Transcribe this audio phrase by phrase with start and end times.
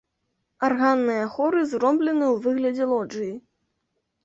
[0.67, 3.31] Арганныя хоры зроблены ў выглядзе лоджыі.